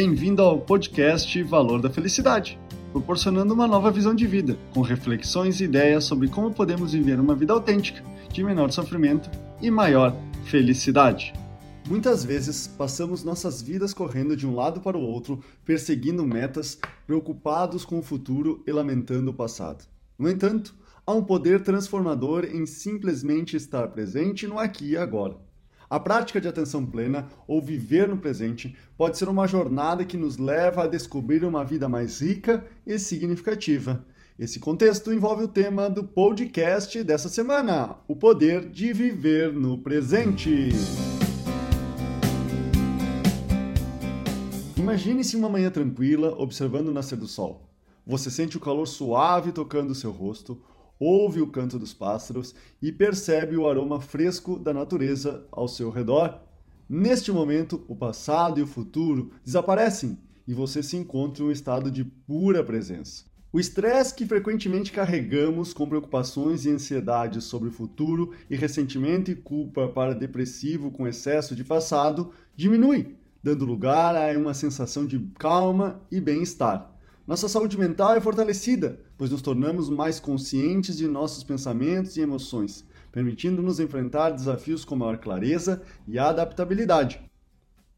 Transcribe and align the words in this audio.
Bem-vindo 0.00 0.42
ao 0.42 0.60
podcast 0.60 1.42
Valor 1.42 1.82
da 1.82 1.90
Felicidade, 1.90 2.56
proporcionando 2.92 3.52
uma 3.52 3.66
nova 3.66 3.90
visão 3.90 4.14
de 4.14 4.28
vida, 4.28 4.56
com 4.72 4.80
reflexões 4.80 5.60
e 5.60 5.64
ideias 5.64 6.04
sobre 6.04 6.28
como 6.28 6.54
podemos 6.54 6.92
viver 6.92 7.18
uma 7.18 7.34
vida 7.34 7.52
autêntica, 7.52 8.00
de 8.32 8.44
menor 8.44 8.70
sofrimento 8.70 9.28
e 9.60 9.72
maior 9.72 10.14
felicidade. 10.44 11.32
Muitas 11.88 12.24
vezes 12.24 12.68
passamos 12.68 13.24
nossas 13.24 13.60
vidas 13.60 13.92
correndo 13.92 14.36
de 14.36 14.46
um 14.46 14.54
lado 14.54 14.80
para 14.80 14.96
o 14.96 15.02
outro, 15.02 15.42
perseguindo 15.64 16.24
metas, 16.24 16.78
preocupados 17.04 17.84
com 17.84 17.98
o 17.98 18.02
futuro 18.02 18.62
e 18.68 18.70
lamentando 18.70 19.32
o 19.32 19.34
passado. 19.34 19.84
No 20.16 20.30
entanto, 20.30 20.76
há 21.04 21.12
um 21.12 21.24
poder 21.24 21.60
transformador 21.64 22.44
em 22.44 22.66
simplesmente 22.66 23.56
estar 23.56 23.88
presente 23.88 24.46
no 24.46 24.60
aqui 24.60 24.90
e 24.90 24.96
agora. 24.96 25.47
A 25.90 25.98
prática 25.98 26.38
de 26.38 26.46
atenção 26.46 26.84
plena, 26.84 27.28
ou 27.46 27.62
viver 27.62 28.06
no 28.06 28.18
presente, 28.18 28.76
pode 28.94 29.16
ser 29.16 29.26
uma 29.26 29.46
jornada 29.46 30.04
que 30.04 30.18
nos 30.18 30.36
leva 30.36 30.84
a 30.84 30.86
descobrir 30.86 31.42
uma 31.44 31.64
vida 31.64 31.88
mais 31.88 32.20
rica 32.20 32.62
e 32.86 32.98
significativa. 32.98 34.04
Esse 34.38 34.60
contexto 34.60 35.10
envolve 35.10 35.44
o 35.44 35.48
tema 35.48 35.88
do 35.88 36.04
podcast 36.04 37.02
dessa 37.02 37.30
semana: 37.30 37.96
o 38.06 38.14
poder 38.14 38.68
de 38.68 38.92
viver 38.92 39.50
no 39.50 39.78
presente. 39.78 40.68
Imagine-se 44.76 45.36
uma 45.36 45.48
manhã 45.48 45.70
tranquila, 45.70 46.34
observando 46.38 46.88
o 46.88 46.92
nascer 46.92 47.16
do 47.16 47.26
sol. 47.26 47.66
Você 48.06 48.30
sente 48.30 48.58
o 48.58 48.60
calor 48.60 48.86
suave 48.86 49.52
tocando 49.52 49.94
seu 49.94 50.10
rosto, 50.10 50.60
ouve 50.98 51.40
o 51.40 51.46
canto 51.46 51.78
dos 51.78 51.94
pássaros 51.94 52.54
e 52.80 52.90
percebe 52.90 53.56
o 53.56 53.68
aroma 53.68 54.00
fresco 54.00 54.58
da 54.58 54.72
natureza 54.72 55.46
ao 55.50 55.68
seu 55.68 55.90
redor. 55.90 56.40
Neste 56.88 57.30
momento, 57.30 57.84
o 57.86 57.94
passado 57.94 58.58
e 58.58 58.62
o 58.62 58.66
futuro 58.66 59.30
desaparecem 59.44 60.18
e 60.46 60.54
você 60.54 60.82
se 60.82 60.96
encontra 60.96 61.42
em 61.42 61.46
um 61.46 61.50
estado 61.50 61.90
de 61.90 62.04
pura 62.04 62.64
presença. 62.64 63.24
O 63.50 63.58
estresse 63.58 64.14
que 64.14 64.26
frequentemente 64.26 64.92
carregamos 64.92 65.72
com 65.72 65.88
preocupações 65.88 66.66
e 66.66 66.70
ansiedades 66.70 67.44
sobre 67.44 67.68
o 67.68 67.72
futuro 67.72 68.32
e 68.48 68.56
ressentimento 68.56 69.30
e 69.30 69.34
culpa 69.34 69.88
para 69.88 70.14
depressivo 70.14 70.90
com 70.90 71.06
excesso 71.06 71.54
de 71.54 71.64
passado 71.64 72.30
diminui, 72.54 73.16
dando 73.42 73.64
lugar 73.64 74.14
a 74.16 74.38
uma 74.38 74.52
sensação 74.52 75.06
de 75.06 75.18
calma 75.38 76.02
e 76.10 76.20
bem-estar. 76.20 76.97
Nossa 77.28 77.46
saúde 77.46 77.78
mental 77.78 78.14
é 78.14 78.20
fortalecida, 78.22 78.98
pois 79.18 79.30
nos 79.30 79.42
tornamos 79.42 79.90
mais 79.90 80.18
conscientes 80.18 80.96
de 80.96 81.06
nossos 81.06 81.44
pensamentos 81.44 82.16
e 82.16 82.22
emoções, 82.22 82.86
permitindo-nos 83.12 83.78
enfrentar 83.78 84.30
desafios 84.30 84.82
com 84.82 84.96
maior 84.96 85.18
clareza 85.18 85.82
e 86.06 86.18
adaptabilidade. 86.18 87.20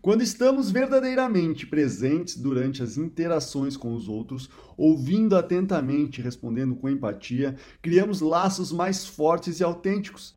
Quando 0.00 0.22
estamos 0.22 0.72
verdadeiramente 0.72 1.68
presentes 1.68 2.36
durante 2.36 2.82
as 2.82 2.96
interações 2.96 3.76
com 3.76 3.94
os 3.94 4.08
outros, 4.08 4.50
ouvindo 4.76 5.36
atentamente 5.36 6.20
e 6.20 6.24
respondendo 6.24 6.74
com 6.74 6.88
empatia, 6.88 7.54
criamos 7.80 8.20
laços 8.20 8.72
mais 8.72 9.06
fortes 9.06 9.60
e 9.60 9.62
autênticos. 9.62 10.36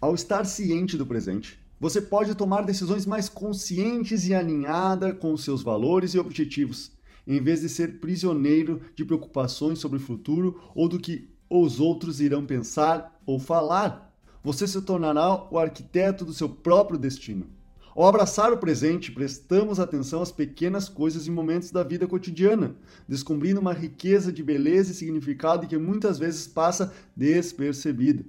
Ao 0.00 0.14
estar 0.14 0.44
ciente 0.44 0.96
do 0.96 1.04
presente, 1.04 1.58
você 1.80 2.00
pode 2.00 2.36
tomar 2.36 2.62
decisões 2.62 3.04
mais 3.04 3.28
conscientes 3.28 4.28
e 4.28 4.32
alinhadas 4.32 5.18
com 5.18 5.36
seus 5.36 5.64
valores 5.64 6.14
e 6.14 6.18
objetivos 6.20 6.92
em 7.26 7.40
vez 7.40 7.60
de 7.60 7.68
ser 7.68 8.00
prisioneiro 8.00 8.80
de 8.94 9.04
preocupações 9.04 9.78
sobre 9.78 9.98
o 9.98 10.02
futuro 10.02 10.60
ou 10.74 10.88
do 10.88 10.98
que 10.98 11.28
os 11.48 11.80
outros 11.80 12.20
irão 12.20 12.46
pensar 12.46 13.20
ou 13.26 13.38
falar. 13.38 14.14
Você 14.42 14.66
se 14.66 14.80
tornará 14.82 15.46
o 15.50 15.58
arquiteto 15.58 16.24
do 16.24 16.32
seu 16.32 16.48
próprio 16.48 16.98
destino. 16.98 17.46
Ao 17.94 18.06
abraçar 18.06 18.52
o 18.52 18.56
presente, 18.56 19.10
prestamos 19.10 19.80
atenção 19.80 20.22
às 20.22 20.30
pequenas 20.30 20.88
coisas 20.88 21.26
e 21.26 21.30
momentos 21.30 21.70
da 21.70 21.82
vida 21.82 22.06
cotidiana, 22.06 22.76
descobrindo 23.06 23.60
uma 23.60 23.72
riqueza 23.72 24.32
de 24.32 24.42
beleza 24.42 24.92
e 24.92 24.94
significado 24.94 25.66
que 25.66 25.76
muitas 25.76 26.18
vezes 26.18 26.46
passa 26.46 26.92
despercebida. 27.16 28.24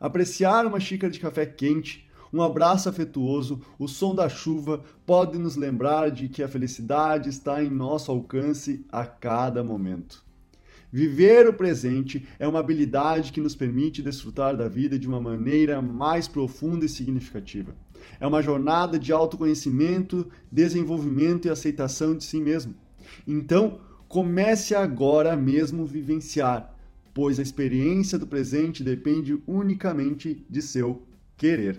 Apreciar 0.00 0.66
uma 0.66 0.80
xícara 0.80 1.10
de 1.10 1.20
café 1.20 1.46
quente, 1.46 2.05
um 2.32 2.42
abraço 2.42 2.88
afetuoso, 2.88 3.60
o 3.78 3.86
som 3.86 4.14
da 4.14 4.28
chuva 4.28 4.82
pode 5.04 5.38
nos 5.38 5.56
lembrar 5.56 6.10
de 6.10 6.28
que 6.28 6.42
a 6.42 6.48
felicidade 6.48 7.28
está 7.28 7.62
em 7.62 7.70
nosso 7.70 8.10
alcance 8.10 8.84
a 8.90 9.04
cada 9.06 9.62
momento. 9.62 10.24
Viver 10.92 11.48
o 11.48 11.52
presente 11.52 12.26
é 12.38 12.46
uma 12.46 12.60
habilidade 12.60 13.32
que 13.32 13.40
nos 13.40 13.54
permite 13.54 14.02
desfrutar 14.02 14.56
da 14.56 14.68
vida 14.68 14.98
de 14.98 15.06
uma 15.06 15.20
maneira 15.20 15.82
mais 15.82 16.28
profunda 16.28 16.84
e 16.84 16.88
significativa. 16.88 17.74
É 18.20 18.26
uma 18.26 18.42
jornada 18.42 18.98
de 18.98 19.12
autoconhecimento, 19.12 20.26
desenvolvimento 20.50 21.46
e 21.46 21.50
aceitação 21.50 22.16
de 22.16 22.24
si 22.24 22.40
mesmo. 22.40 22.74
Então, 23.26 23.80
comece 24.08 24.74
agora 24.74 25.36
mesmo 25.36 25.84
vivenciar, 25.84 26.74
pois 27.12 27.38
a 27.38 27.42
experiência 27.42 28.18
do 28.18 28.26
presente 28.26 28.84
depende 28.84 29.38
unicamente 29.46 30.44
de 30.48 30.62
seu 30.62 31.02
querer. 31.36 31.78